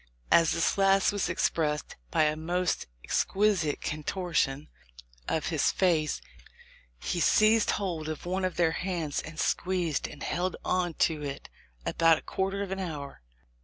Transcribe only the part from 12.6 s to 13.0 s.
of an